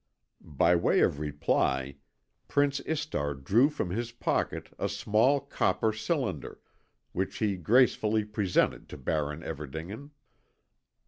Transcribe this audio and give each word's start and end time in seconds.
By 0.43 0.75
way 0.75 1.01
of 1.01 1.19
reply, 1.19 1.97
Prince 2.47 2.79
Istar 2.87 3.35
drew 3.35 3.69
from 3.69 3.91
his 3.91 4.11
pocket 4.11 4.73
a 4.79 4.89
small 4.89 5.39
copper 5.39 5.93
cylinder, 5.93 6.59
which 7.11 7.37
he 7.37 7.55
gracefully 7.55 8.25
presented 8.25 8.89
to 8.89 8.97
Baron 8.97 9.43
Everdingen. 9.43 10.09